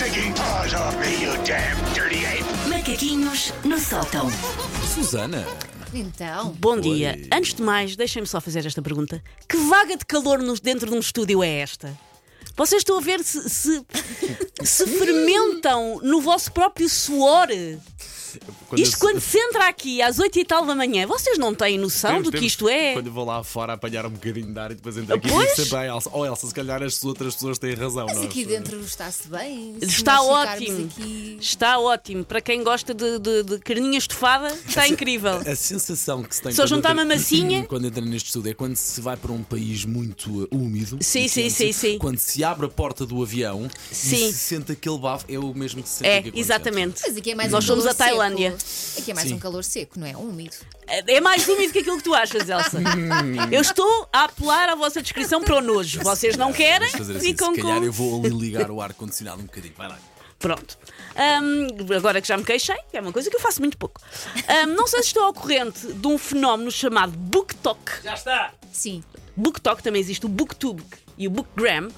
stinking 0.00 0.32
paws 0.32 0.72
off 0.72 0.96
me, 0.98 1.22
you 1.22 1.30
damn 1.44 1.76
dirty 1.92 2.24
ape! 2.24 2.44
Macaquinhos 2.70 3.52
no 3.64 3.78
sótão. 3.78 4.30
Susana, 4.94 5.46
Então, 5.92 6.52
Bom 6.58 6.80
dia. 6.80 7.16
Oi. 7.18 7.28
Antes 7.30 7.52
de 7.52 7.62
mais, 7.62 7.96
deixem-me 7.96 8.26
só 8.26 8.40
fazer 8.40 8.64
esta 8.64 8.80
pergunta. 8.80 9.22
Que 9.46 9.58
vaga 9.58 9.98
de 9.98 10.06
calor 10.06 10.38
nos- 10.38 10.58
dentro 10.60 10.88
de 10.88 10.96
um 10.96 11.00
estúdio 11.00 11.42
é 11.42 11.58
esta? 11.60 11.94
Vocês 12.56 12.80
estão 12.80 12.96
a 12.96 13.00
ver 13.02 13.22
se, 13.22 13.46
se, 13.50 13.84
se 14.64 14.86
fermentam 14.98 16.00
no 16.02 16.22
vosso 16.22 16.50
próprio 16.50 16.88
suor? 16.88 17.48
Quando 18.70 18.80
Isto 18.82 18.94
eu- 18.94 19.00
quando 19.00 19.20
se 19.20 19.36
entra 19.38 19.68
aqui 19.68 20.00
às 20.00 20.18
8 20.18 20.38
e 20.38 20.44
tal 20.44 20.64
da 20.64 20.74
manhã, 20.74 21.06
vocês 21.06 21.36
não 21.36 21.54
têm 21.54 21.76
noção 21.76 22.10
Temos- 22.12 22.24
do 22.24 22.30
que 22.30 22.38
temos- 22.38 22.52
isto 22.52 22.68
é? 22.68 22.92
Quando 22.94 23.06
eu 23.08 23.12
vou 23.12 23.24
lá 23.24 23.42
fora 23.42 23.72
apanhar 23.74 24.06
um 24.06 24.10
bocadinho 24.10 24.52
de 24.52 24.58
ar 24.58 24.70
e 24.70 24.74
depois 24.76 24.96
entro 24.96 25.14
aqui 25.14 25.26
e 25.26 25.30
Pois. 25.30 25.48
digo 25.50 25.62
sempre 25.64 25.76
a 25.78 25.86
Elsa: 25.86 26.10
Oh, 26.12 26.24
Elsa, 26.24 26.46
se 26.46 26.54
calhar 26.54 26.82
as 26.82 27.02
outras 27.04 27.34
pessoas 27.34 27.58
têm 27.58 27.74
razão. 27.74 28.06
mas 28.06 28.16
nós, 28.16 28.24
aqui 28.26 28.42
eh, 28.42 28.46
dentro 28.46 28.80
está-se 28.80 29.28
bem. 29.28 29.76
Se 29.80 29.86
Está 29.86 30.22
ótimo. 30.22 30.86
Aqui... 30.96 31.38
Está 31.40 31.78
ótimo. 31.78 32.24
Para 32.24 32.40
quem 32.40 32.62
gosta 32.62 32.94
de, 32.94 33.18
de, 33.18 33.42
de 33.42 33.58
carninha 33.58 33.98
estufada, 33.98 34.48
está 34.66 34.86
incrível. 34.88 35.32
A 35.44 35.56
sensação 35.56 36.22
que 36.22 36.34
se 36.34 36.40
tem 36.42 36.52
Só 36.52 36.62
quando 36.62 36.68
juntar 36.68 36.92
entra- 36.92 37.04
uma 37.04 37.14
massinha. 37.14 37.64
quando 37.68 37.86
entra 37.86 38.00
neste 38.04 38.26
estúdio 38.26 38.50
é 38.50 38.54
quando 38.54 38.76
se 38.76 39.00
vai 39.00 39.16
para 39.16 39.32
um 39.32 39.42
país 39.42 39.84
muito 39.84 40.44
uh, 40.44 40.48
úmido. 40.52 40.98
Sim, 41.00 41.24
e 41.24 41.28
sim, 41.28 41.42
quente, 41.42 41.54
sim, 41.54 41.72
sim. 41.72 41.98
Quando 41.98 42.18
se 42.18 42.44
abre 42.44 42.66
a 42.66 42.68
porta 42.68 43.04
do 43.04 43.20
avião 43.22 43.68
Sim. 43.90 44.28
e 44.28 44.32
se 44.32 44.38
sente 44.38 44.72
aquele 44.72 44.98
bafo, 44.98 45.24
é 45.28 45.38
o 45.38 45.52
mesmo 45.54 45.82
que 45.82 45.88
se 45.88 45.96
sente 46.04 46.28
É, 46.28 46.38
exatamente. 46.38 47.02
Mas 47.06 47.16
aqui 47.16 47.32
é 47.32 47.34
mais 47.34 47.50
Nós 47.50 47.64
somos 47.64 47.86
a 47.86 47.94
Tailândia. 47.94 48.56
Aqui 48.98 49.10
é 49.10 49.14
mais 49.14 49.28
Sim. 49.28 49.34
um 49.34 49.38
calor 49.38 49.64
seco, 49.64 49.98
não 49.98 50.06
é? 50.06 50.16
Úmido. 50.16 50.56
É 50.86 51.20
mais 51.20 51.46
úmido 51.48 51.72
que 51.72 51.78
aquilo 51.80 51.96
que 51.98 52.02
tu 52.04 52.14
achas, 52.14 52.48
Elsa. 52.48 52.78
Eu 53.50 53.60
estou 53.60 54.08
a 54.12 54.24
apelar 54.24 54.68
à 54.68 54.74
vossa 54.74 55.00
descrição 55.00 55.42
para 55.42 55.56
o 55.56 55.60
nojo. 55.60 56.00
Vocês 56.02 56.36
não 56.36 56.52
querem? 56.52 56.88
Fazer 56.90 57.16
assim, 57.16 57.26
Ficam 57.26 57.54
se 57.54 57.60
calhar 57.62 57.78
com. 57.78 57.84
eu 57.84 57.92
vou 57.92 58.20
ali 58.24 58.30
ligar 58.30 58.70
o 58.70 58.80
ar-condicionado 58.80 59.40
um 59.40 59.46
bocadinho. 59.46 59.74
Vai 59.76 59.88
lá. 59.88 59.98
Pronto. 60.38 60.78
Ahm, 61.16 61.68
agora 61.94 62.20
que 62.20 62.26
já 62.28 62.36
me 62.36 62.44
queixei, 62.44 62.76
que 62.90 62.96
é 62.96 63.00
uma 63.00 63.12
coisa 63.12 63.28
que 63.28 63.36
eu 63.36 63.40
faço 63.40 63.60
muito 63.60 63.76
pouco. 63.76 64.00
Ahm, 64.48 64.74
não 64.74 64.86
sei 64.86 65.02
se 65.02 65.08
estou 65.08 65.24
ao 65.24 65.34
corrente 65.34 65.92
de 65.92 66.06
um 66.06 66.16
fenómeno 66.16 66.70
chamado 66.70 67.12
BookTok. 67.12 68.02
Já 68.02 68.14
está. 68.14 68.52
Sim, 68.72 69.02
BookTok 69.36 69.82
também 69.82 70.00
existe 70.00 70.24
o 70.24 70.28
BookTube 70.28 70.82
e 71.18 71.26
o 71.28 71.30
BookGram. 71.30 71.88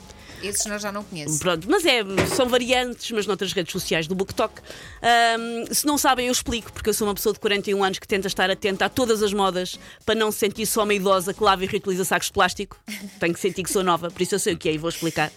Esses 0.43 0.67
nós 0.67 0.83
já 0.83 0.93
não 0.93 1.05
conheço. 1.05 1.39
Pronto, 1.39 1.69
mas 1.71 1.85
é, 1.85 2.03
são 2.35 2.49
variantes, 2.49 3.11
mas 3.11 3.27
noutras 3.27 3.53
redes 3.53 3.73
sociais 3.73 4.07
do 4.07 4.15
BookTok. 4.15 4.61
Ahm, 5.03 5.73
se 5.73 5.87
não 5.87 5.97
sabem, 5.97 6.27
eu 6.27 6.33
explico, 6.33 6.73
porque 6.73 6.91
eu 6.91 6.95
sou 6.95 7.07
uma 7.07 7.15
pessoa 7.15 7.33
de 7.33 7.41
41 7.41 7.83
anos 7.83 7.99
que 7.99 8.07
tenta 8.07 8.27
estar 8.27 8.51
atenta 8.51 8.87
a 8.87 8.89
todas 8.89 9.23
as 9.23 9.33
modas 9.33 9.79
para 10.05 10.15
não 10.15 10.31
se 10.31 10.39
sentir 10.39 10.67
só 10.67 10.85
uma 10.85 10.95
idosa 10.95 11.33
que 11.33 11.43
lava 11.43 11.65
e 11.65 11.67
reutiliza 11.67 12.05
sacos 12.05 12.27
de 12.27 12.33
plástico. 12.33 12.77
Tenho 13.19 13.35
que 13.35 13.41
sentir 13.41 13.63
que 13.63 13.71
sou 13.71 13.83
nova, 13.83 14.11
por 14.11 14.23
isso 14.23 14.35
eu 14.35 14.39
sei 14.39 14.55
o 14.55 14.59
que 14.59 14.69
é 14.69 14.73
e 14.73 14.79
vou 14.79 14.91
explicar. 14.91 15.31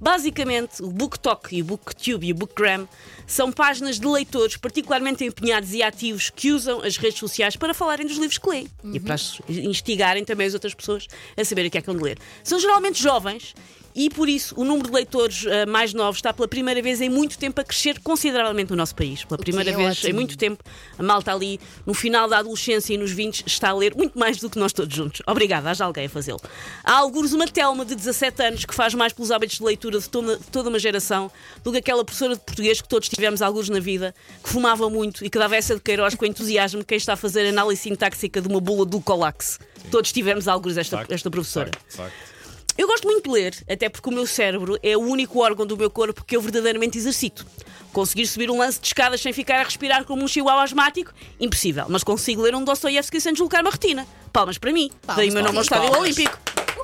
Basicamente, 0.00 0.82
o 0.82 0.90
BookTok 0.90 1.54
e 1.54 1.60
o 1.60 1.64
BookTube 1.64 2.26
e 2.26 2.32
o 2.32 2.34
BookGram 2.34 2.88
são 3.26 3.52
páginas 3.52 4.00
de 4.00 4.06
leitores 4.06 4.56
particularmente 4.56 5.22
empenhados 5.22 5.74
e 5.74 5.82
ativos 5.82 6.30
que 6.30 6.50
usam 6.50 6.80
as 6.80 6.96
redes 6.96 7.18
sociais 7.18 7.54
para 7.54 7.74
falarem 7.74 8.06
dos 8.06 8.16
livros 8.16 8.38
que 8.38 8.48
leem 8.48 8.66
e 8.94 8.98
para 8.98 9.16
instigarem 9.46 10.24
também 10.24 10.46
as 10.46 10.54
outras 10.54 10.72
pessoas 10.72 11.06
a 11.36 11.44
saberem 11.44 11.68
o 11.68 11.70
que 11.70 11.76
é 11.76 11.82
que 11.82 11.92
de 11.92 12.02
ler. 12.02 12.18
São 12.42 12.58
geralmente 12.58 13.00
jovens 13.00 13.54
e 13.94 14.08
por 14.10 14.28
isso 14.28 14.54
o 14.56 14.64
número 14.64 14.88
de 14.88 14.94
leitores 14.94 15.46
ah, 15.46 15.66
mais 15.66 15.92
novos 15.92 16.18
está 16.18 16.32
pela 16.32 16.48
primeira 16.48 16.80
vez 16.80 17.00
em 17.00 17.08
muito 17.08 17.38
tempo 17.38 17.60
a 17.60 17.64
crescer 17.64 17.98
consideravelmente 18.00 18.70
no 18.70 18.76
nosso 18.76 18.94
país. 18.94 19.24
Pela 19.24 19.38
primeira 19.38 19.70
é 19.70 19.76
vez 19.76 19.98
ótimo. 19.98 20.10
em 20.10 20.12
muito 20.12 20.38
tempo, 20.38 20.62
a 20.98 21.02
malta 21.02 21.32
ali 21.32 21.60
no 21.84 21.94
final 21.94 22.28
da 22.28 22.38
adolescência 22.38 22.94
e 22.94 22.98
nos 22.98 23.10
20 23.10 23.44
está 23.46 23.70
a 23.70 23.74
ler 23.74 23.94
muito 23.94 24.18
mais 24.18 24.38
do 24.38 24.48
que 24.48 24.58
nós 24.58 24.72
todos 24.72 24.94
juntos. 24.94 25.22
Obrigada, 25.26 25.70
haja 25.70 25.84
alguém 25.84 26.06
a 26.06 26.08
fazê-lo. 26.08 26.40
Há 26.84 26.94
alguns 26.94 27.32
uma 27.32 27.46
Telma 27.50 27.84
de 27.84 27.96
17 27.96 28.42
anos 28.42 28.64
que 28.64 28.74
faz 28.74 28.94
mais 28.94 29.12
pelos 29.12 29.30
hábitos 29.30 29.58
de 29.58 29.64
leitura 29.64 29.98
de 29.98 30.08
toda, 30.08 30.36
de 30.36 30.44
toda 30.44 30.68
uma 30.68 30.78
geração 30.78 31.30
do 31.64 31.72
que 31.72 31.78
aquela 31.78 32.04
professora 32.04 32.34
de 32.34 32.40
português 32.40 32.80
que 32.80 32.88
todos 32.88 33.08
tivemos 33.08 33.42
alguns 33.42 33.68
na 33.68 33.80
vida, 33.80 34.14
que 34.42 34.48
fumava 34.48 34.88
muito 34.88 35.24
e 35.24 35.30
que 35.30 35.38
dava 35.38 35.56
essa 35.56 35.74
de 35.74 35.80
Queiroz 35.80 36.14
com 36.14 36.24
entusiasmo 36.24 36.84
quem 36.84 36.96
está 36.96 37.14
a 37.14 37.16
fazer 37.16 37.48
análise 37.48 37.82
sintáxica 37.82 38.40
de 38.40 38.48
uma 38.48 38.60
bula 38.60 38.84
do 38.84 39.00
Colax. 39.00 39.58
Todos 39.90 40.12
tivemos 40.12 40.46
alguns 40.46 40.76
esta, 40.76 40.98
Facto, 40.98 41.12
esta 41.12 41.30
professora. 41.30 41.70
facto, 41.76 41.96
facto. 41.96 42.39
Eu 42.80 42.86
gosto 42.86 43.06
muito 43.06 43.24
de 43.24 43.30
ler, 43.30 43.54
até 43.68 43.90
porque 43.90 44.08
o 44.08 44.12
meu 44.12 44.26
cérebro 44.26 44.78
é 44.82 44.96
o 44.96 45.00
único 45.00 45.38
órgão 45.40 45.66
do 45.66 45.76
meu 45.76 45.90
corpo 45.90 46.24
que 46.24 46.34
eu 46.34 46.40
verdadeiramente 46.40 46.96
exercito. 46.96 47.44
Conseguir 47.92 48.26
subir 48.26 48.50
um 48.50 48.56
lance 48.56 48.80
de 48.80 48.86
escadas 48.86 49.20
sem 49.20 49.34
ficar 49.34 49.60
a 49.60 49.64
respirar 49.64 50.06
como 50.06 50.24
um 50.24 50.26
chihuahua 50.26 50.62
asmático? 50.62 51.12
Impossível. 51.38 51.84
Mas 51.90 52.02
consigo 52.02 52.40
ler 52.40 52.54
um 52.54 52.64
Dostoiévski 52.64 53.20
sem 53.20 53.34
deslocar 53.34 53.60
uma 53.60 53.70
retina. 53.70 54.06
Palmas 54.32 54.56
para 54.56 54.72
mim. 54.72 54.90
Palmas 55.06 55.16
Daí 55.16 55.28
o 55.28 55.34
meu 55.34 55.42
nome 55.42 55.58
ao. 55.58 55.62
Estádio 55.62 55.90
Palmas. 55.90 56.16
Olímpico. 56.16 56.38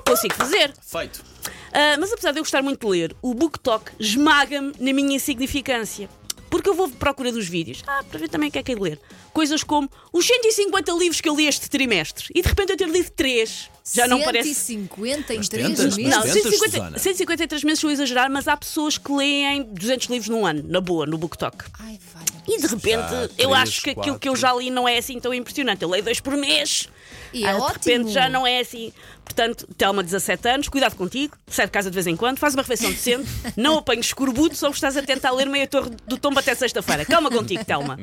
Consigo 0.07 0.35
fazer. 0.35 0.75
Feito. 0.83 1.25
Ah, 1.73 1.97
mas 1.99 2.13
apesar 2.13 2.33
de 2.33 2.41
eu 2.41 2.43
gostar 2.43 2.61
muito 2.61 2.87
de 2.87 2.93
ler, 2.93 3.17
o 3.23 3.33
BookTok 3.33 3.93
esmaga-me 3.99 4.75
na 4.79 4.93
minha 4.93 5.17
insignificância. 5.17 6.11
Porque 6.57 6.71
eu 6.71 6.75
vou 6.75 6.87
à 6.87 6.89
procura 6.89 7.31
dos 7.31 7.47
vídeos. 7.47 7.83
Ah, 7.87 8.03
para 8.09 8.19
ver 8.19 8.31
também 8.31 8.49
o 8.49 8.53
que 8.53 8.59
é 8.59 8.63
que 8.63 8.73
é 8.73 8.75
de 8.75 8.81
ler. 8.81 8.99
Coisas 9.31 9.63
como 9.63 9.91
os 10.11 10.27
150 10.27 10.91
livros 10.93 11.21
que 11.21 11.29
eu 11.29 11.37
li 11.37 11.47
este 11.47 11.69
trimestre. 11.69 12.29
E 12.35 12.41
de 12.41 12.49
repente 12.49 12.71
eu 12.73 12.79
ter 12.79 12.89
lido 12.89 13.11
3. 13.11 13.71
Já 13.93 14.09
não 14.09 14.23
parece. 14.23 14.55
150 14.55 15.35
em 15.35 15.37
Mas 15.37 15.49
3 15.51 15.67
tentas, 15.69 15.97
meses? 15.99 16.11
Não, 16.11 16.21
Mas 16.21 16.33
tentas, 16.33 16.43
150, 16.43 16.71
Susana? 16.71 16.99
153 16.99 17.65
meses 17.65 17.79
a 17.81 17.93
exagerar, 17.93 18.31
mas 18.31 18.49
há 18.49 18.57
pessoas 18.57 18.97
que 18.97 19.13
leem 19.13 19.65
200 19.65 20.07
livros 20.09 20.29
num 20.31 20.47
ano, 20.47 20.65
na 20.67 20.81
boa, 20.81 21.05
no 21.05 21.19
BookTok. 21.19 21.67
Ai, 21.79 21.99
vai. 22.15 22.25
E 22.49 22.59
de 22.59 22.67
repente 22.67 23.11
Já, 23.11 23.23
eu 23.23 23.29
três, 23.51 23.53
acho 23.53 23.83
que 23.83 23.91
aquilo 23.91 24.19
que 24.19 24.29
eu 24.29 24.35
já 24.35 24.55
li 24.55 24.71
não 24.71 24.89
é 24.89 24.97
assim 24.97 25.21
tão 25.21 25.35
impressionante. 25.35 25.83
Eu 25.83 25.91
leio 25.91 26.03
dois 26.03 26.21
por 26.21 26.35
mês. 26.39 26.89
E 27.33 27.45
é 27.45 27.49
Ah, 27.49 27.55
de 27.55 27.61
ótimo. 27.61 27.73
repente 27.85 28.13
já 28.13 28.29
não 28.29 28.47
é 28.47 28.61
assim. 28.61 28.93
Portanto, 29.25 29.67
Telma, 29.77 30.03
17 30.05 30.49
anos, 30.49 30.69
cuidado 30.69 30.95
contigo, 30.95 31.37
sai 31.49 31.67
de 31.67 31.73
casa 31.73 31.91
de 31.91 31.95
vez 31.95 32.07
em 32.07 32.17
quando, 32.17 32.39
faz 32.39 32.55
uma 32.55 32.63
refeição 32.63 32.91
decente, 32.91 33.29
não 33.57 33.79
apanhes 33.79 34.07
escorbuto, 34.07 34.55
só 34.57 34.69
que 34.69 34.77
estás 34.77 34.97
a 34.97 35.03
tentar 35.03 35.33
ler 35.33 35.47
meia 35.49 35.67
torre 35.67 35.91
do 36.07 36.17
tombo 36.17 36.39
até 36.39 36.55
sexta-feira. 36.55 37.05
Calma 37.05 37.29
contigo, 37.31 37.65
Telma. 37.65 37.99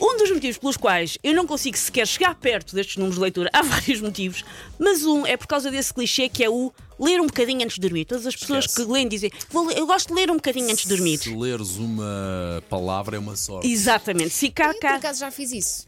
Um 0.00 0.16
dos 0.16 0.30
motivos 0.30 0.56
pelos 0.58 0.76
quais 0.76 1.18
eu 1.24 1.34
não 1.34 1.44
consigo 1.46 1.76
sequer 1.76 2.06
chegar 2.06 2.34
perto 2.36 2.74
destes 2.74 2.96
números 2.96 3.16
de 3.16 3.20
leitura, 3.22 3.50
há 3.52 3.62
vários 3.62 4.00
motivos, 4.00 4.44
mas 4.78 5.04
um 5.04 5.26
é 5.26 5.36
por 5.36 5.48
causa 5.48 5.70
desse 5.70 5.92
clichê 5.92 6.28
que 6.28 6.44
é 6.44 6.48
o 6.48 6.72
ler 7.00 7.20
um 7.20 7.26
bocadinho 7.26 7.64
antes 7.64 7.74
de 7.74 7.80
dormir. 7.80 8.04
Todas 8.04 8.26
as 8.26 8.34
pessoas 8.36 8.64
Esquece. 8.64 8.86
que 8.86 8.92
leem 8.92 9.08
dizem, 9.08 9.30
"Vou 9.50 9.66
ler- 9.66 9.76
eu 9.78 9.86
gosto 9.86 10.08
de 10.08 10.14
ler 10.14 10.30
um 10.30 10.36
bocadinho 10.36 10.70
antes 10.70 10.84
de 10.86 10.88
dormir. 10.96 11.18
Se 11.18 11.34
leres 11.34 11.76
uma 11.76 12.62
palavra 12.70 13.16
é 13.16 13.18
uma 13.18 13.36
sorte. 13.36 13.68
Exatamente. 13.70 14.30
Se 14.30 14.50
cá, 14.50 14.68
Eu, 14.68 14.74
por 14.74 14.80
cá, 14.80 14.94
acaso 14.96 15.20
já 15.20 15.30
fiz 15.32 15.52
isso. 15.52 15.86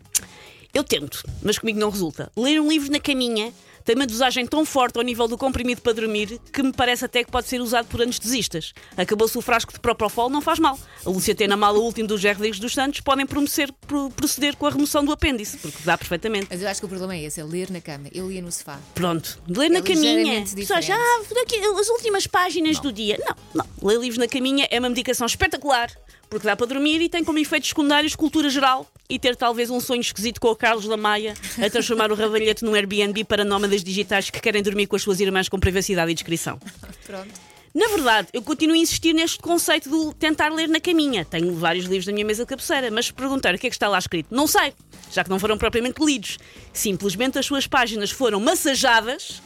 Eu 0.75 0.85
tento, 0.85 1.23
mas 1.43 1.59
comigo 1.59 1.79
não 1.79 1.91
resulta. 1.91 2.31
Ler 2.37 2.61
um 2.61 2.69
livro 2.69 2.91
na 2.91 3.01
caminha 3.01 3.53
tem 3.83 3.97
uma 3.97 4.07
dosagem 4.07 4.47
tão 4.47 4.65
forte 4.65 4.99
ao 4.99 5.03
nível 5.03 5.27
do 5.27 5.39
comprimido 5.39 5.81
para 5.81 5.95
dormir 5.95 6.39
que 6.53 6.63
me 6.63 6.71
parece 6.73 7.05
até 7.07 7.25
que 7.25 7.31
pode 7.31 7.49
ser 7.49 7.61
usado 7.63 7.87
por 7.87 8.03
anestesistas. 8.03 8.73
Acabou-se 8.97 9.37
o 9.39 9.41
frasco 9.41 9.73
de 9.73 9.81
Propofol, 9.81 10.29
não 10.29 10.41
faz 10.43 10.59
mal. 10.59 10.79
A 11.05 11.09
Lúcia 11.09 11.35
tem 11.35 11.49
na 11.49 11.57
mala 11.57 11.79
o 11.79 11.83
último 11.83 12.07
dos 12.07 12.23
Rodrigues 12.23 12.61
dos 12.61 12.75
Santos, 12.75 13.01
podem 13.01 13.27
proceder 13.27 14.57
com 14.57 14.67
a 14.67 14.71
remoção 14.71 15.03
do 15.03 15.11
apêndice, 15.11 15.57
porque 15.57 15.79
dá 15.83 15.97
perfeitamente. 15.97 16.49
Mas 16.51 16.61
eu 16.63 16.69
acho 16.69 16.79
que 16.81 16.87
o 16.87 16.89
problema 16.89 17.15
é 17.15 17.23
esse, 17.25 17.41
é 17.41 17.45
ler 17.45 17.71
na 17.71 17.81
cama. 17.81 18.09
Eu 18.13 18.29
lia 18.29 18.43
no 18.43 18.53
sofá. 18.53 18.79
Pronto, 18.95 19.43
ler 19.49 19.71
na 19.71 19.79
É 19.79 19.83
caminha. 19.83 20.43
Pessoas, 20.43 20.85
diferente. 20.85 20.93
ah, 20.93 21.35
daqui, 21.35 21.57
as 21.59 21.89
últimas 21.89 22.27
páginas 22.27 22.79
do 22.81 22.93
dia. 22.93 23.19
Não, 23.27 23.35
não. 23.55 23.89
Ler 23.89 23.99
livros 23.99 24.19
na 24.19 24.29
caminha 24.29 24.69
é 24.71 24.79
uma 24.79 24.91
medicação 24.91 25.27
espetacular, 25.27 25.91
porque 26.31 26.47
dá 26.47 26.57
para 26.57 26.67
dormir 26.67 27.03
e 27.03 27.09
tem 27.09 27.25
como 27.25 27.39
efeitos 27.39 27.69
secundários 27.69 28.15
cultura 28.15 28.49
geral 28.49 28.91
e 29.09 29.19
ter 29.19 29.35
talvez 29.35 29.69
um 29.69 29.81
sonho 29.81 30.01
esquisito 30.01 30.41
com 30.41 30.49
o 30.49 30.57
Carlos 30.57 30.85
Lamaia 30.85 31.35
a 31.63 31.69
transformar 31.69 32.13
o 32.13 32.15
rabalhete 32.15 32.65
num 32.65 32.75
Airbnb 32.75 33.25
para 33.25 33.45
nómadas 33.45 33.83
digitais 33.83 34.31
que 34.31 34.41
querem 34.41 34.63
dormir 34.63 34.87
com 34.87 34.95
as 34.95 35.03
suas 35.03 35.19
irmãs 35.19 35.49
com 35.49 35.59
privacidade 35.59 36.11
e 36.13 36.15
discrição. 36.15 36.59
Pronto. 37.05 37.51
Na 37.73 37.87
verdade, 37.87 38.29
eu 38.33 38.43
continuo 38.43 38.75
a 38.75 38.79
insistir 38.79 39.13
neste 39.13 39.39
conceito 39.39 39.89
de 39.89 40.15
tentar 40.17 40.53
ler 40.53 40.69
na 40.69 40.81
caminha. 40.81 41.25
Tenho 41.25 41.55
vários 41.55 41.85
livros 41.85 42.07
na 42.07 42.13
minha 42.13 42.25
mesa 42.25 42.43
de 42.43 42.49
cabeceira, 42.49 42.91
mas 42.91 43.13
perguntar 43.13 43.55
o 43.55 43.59
que 43.59 43.69
é 43.69 43.71
que 43.71 43.77
está 43.77 43.89
lá 43.89 43.97
escrito, 43.97 44.35
não 44.35 44.49
sei, 44.49 44.73
já 45.13 45.23
que 45.23 45.31
não 45.31 45.39
foram 45.39 45.57
propriamente 45.57 46.05
lidos. 46.05 46.39
Simplesmente 46.73 47.39
as 47.39 47.47
suas 47.47 47.69
páginas 47.69 48.11
foram 48.11 48.41
massajadas, 48.41 49.41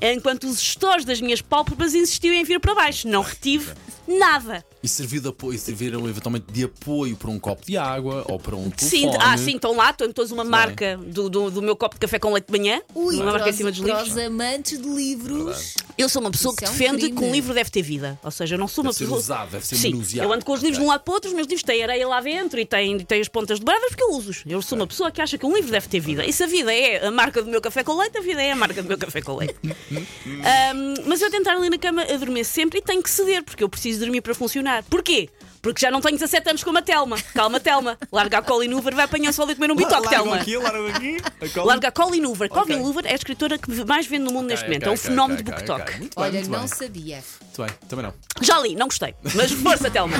enquanto 0.00 0.44
os 0.44 0.60
gestores 0.60 1.06
das 1.06 1.22
minhas 1.22 1.40
pálpebras 1.40 1.94
insistiam 1.94 2.34
em 2.34 2.44
vir 2.44 2.60
para 2.60 2.74
baixo. 2.74 3.08
Não 3.08 3.22
retive 3.22 3.72
nada. 4.06 4.64
E 4.82 4.88
serviu 4.88 5.20
de 5.20 5.28
apoio, 5.28 5.58
serviram 5.58 6.08
eventualmente 6.08 6.46
de 6.50 6.64
apoio 6.64 7.16
para 7.16 7.30
um 7.30 7.38
copo 7.38 7.64
de 7.66 7.76
água 7.76 8.24
ou 8.28 8.38
para 8.38 8.56
um 8.56 8.70
Sim, 8.76 9.02
telefone. 9.02 9.18
ah, 9.20 9.36
sim, 9.36 9.54
estão 9.56 9.76
lá, 9.76 9.90
estão 9.90 10.10
todos 10.12 10.32
uma 10.32 10.42
marca 10.44 10.96
do, 10.96 11.28
do, 11.28 11.50
do 11.50 11.62
meu 11.62 11.76
copo 11.76 11.96
de 11.96 12.00
café 12.00 12.18
com 12.18 12.32
leite 12.32 12.46
de 12.50 12.58
manhã, 12.58 12.80
Ui, 12.94 13.16
uma 13.16 13.24
marca 13.26 13.40
para 13.40 13.50
em 13.50 13.52
cima 13.52 13.70
os, 13.70 13.76
dos 13.76 13.84
para 13.86 13.98
livros. 14.02 14.16
os 14.16 14.22
amantes 14.26 14.80
de 14.80 14.88
livros. 14.88 15.74
Eu 15.98 16.08
sou 16.08 16.20
uma 16.22 16.30
pessoa 16.30 16.52
Isso 16.52 16.58
que 16.58 16.64
é 16.64 16.68
um 16.68 16.72
defende 16.72 17.02
crime. 17.04 17.16
que 17.18 17.24
um 17.24 17.32
livro 17.32 17.52
deve 17.52 17.70
ter 17.70 17.82
vida. 17.82 18.18
Ou 18.22 18.30
seja, 18.30 18.54
eu 18.54 18.58
não 18.58 18.66
sou 18.66 18.82
uma 18.82 18.90
Deve 18.90 18.98
ser 18.98 19.04
pessoa. 19.04 19.18
usado, 19.18 19.50
deve 19.50 19.66
ser 19.66 19.76
Sim, 19.76 19.90
manuseado. 19.90 20.28
eu 20.28 20.32
ando 20.32 20.44
com 20.44 20.52
os 20.52 20.60
livros 20.62 20.78
de 20.78 20.84
um 20.84 20.88
lado 20.88 21.02
para 21.02 21.10
o 21.12 21.14
outro, 21.14 21.28
os 21.28 21.34
meus 21.36 21.46
livros 21.46 21.62
têm 21.62 21.82
areia 21.82 22.08
lá 22.08 22.20
dentro 22.22 22.58
e 22.58 22.64
têm, 22.64 22.98
têm 23.00 23.20
as 23.20 23.28
pontas 23.28 23.58
dobradas 23.58 23.88
porque 23.90 24.02
eu 24.02 24.10
uso-os. 24.12 24.42
Eu 24.46 24.62
sou 24.62 24.78
uma 24.78 24.86
pessoa 24.86 25.10
que 25.10 25.20
acha 25.20 25.36
que 25.36 25.44
um 25.44 25.54
livro 25.54 25.70
deve 25.70 25.88
ter 25.88 26.00
vida. 26.00 26.24
E 26.24 26.32
se 26.32 26.42
a 26.42 26.46
vida 26.46 26.72
é 26.72 27.06
a 27.06 27.10
marca 27.10 27.42
do 27.42 27.50
meu 27.50 27.60
café 27.60 27.84
com 27.84 27.94
leite, 27.98 28.16
a 28.16 28.22
vida 28.22 28.42
é 28.42 28.52
a 28.52 28.56
marca 28.56 28.82
do 28.82 28.88
meu 28.88 28.96
café 28.96 29.20
com 29.20 29.36
leite. 29.36 29.56
Ahm, 30.24 30.94
mas 31.06 31.20
eu 31.20 31.30
tentar 31.30 31.52
ali 31.56 31.68
na 31.68 31.78
cama 31.78 32.02
adormeço 32.02 32.52
sempre 32.52 32.78
e 32.78 32.82
tenho 32.82 33.02
que 33.02 33.10
ceder, 33.10 33.42
porque 33.44 33.62
eu 33.62 33.68
preciso 33.68 33.89
dormir 33.98 34.20
para 34.20 34.34
funcionar. 34.34 34.84
Porquê? 34.84 35.28
Porque 35.62 35.80
já 35.80 35.90
não 35.90 36.00
tenho 36.00 36.14
17 36.16 36.48
anos 36.48 36.64
como 36.64 36.78
a 36.78 36.82
Telma. 36.82 37.18
Calma, 37.34 37.60
Telma. 37.60 37.98
Larga 38.10 38.38
a 38.38 38.42
Colin 38.42 38.72
Hoover, 38.72 38.94
vai 38.94 39.04
apanhar 39.04 39.32
só 39.32 39.42
ali 39.42 39.54
comer 39.54 39.70
um 39.70 39.76
bitoque, 39.76 40.08
Telma. 40.08 40.36
aqui, 40.36 40.56
largam 40.56 40.86
aqui. 40.86 41.16
a 41.40 41.48
cola. 41.50 41.66
Larga 41.66 41.88
a 41.88 41.92
Colin 41.92 42.24
Hoover. 42.24 42.48
Colin 42.48 42.76
Hoover 42.80 43.04
é 43.06 43.12
a 43.12 43.14
escritora 43.14 43.58
que 43.58 43.84
mais 43.84 44.06
vende 44.06 44.24
no 44.24 44.32
mundo 44.32 44.46
neste 44.46 44.64
momento. 44.64 44.86
é 44.88 44.90
um 44.90 44.96
fenómeno 44.96 45.42
de 45.42 45.50
ok, 45.50 45.66
BookTok. 45.66 46.10
Olha, 46.16 46.32
muito 46.32 46.50
não 46.50 46.58
bem. 46.60 46.68
sabia. 46.68 47.22
Muito 47.42 47.62
bem, 47.62 47.70
também 47.88 48.06
não. 48.06 48.14
Já 48.40 48.58
li, 48.58 48.74
não 48.74 48.86
gostei. 48.86 49.14
Mas 49.34 49.50
força, 49.52 49.90
Telma. 49.90 50.16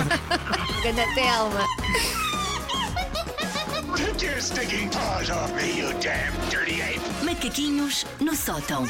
Ganda 0.82 1.04
Telma. 1.14 1.66
Take 3.96 4.26
your 4.26 4.40
stinking 4.40 4.88
paws 4.90 5.30
off 5.30 5.52
me, 5.54 5.78
you 5.78 5.88
damn 6.00 6.32
dirty 6.50 6.80
ape! 6.82 7.00
Macaquinhos 7.24 8.04
no 8.20 8.34
sótão. 8.36 8.84